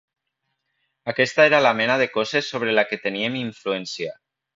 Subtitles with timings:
[1.11, 4.15] Aquesta era la mena de coses sobre la que teníem influència.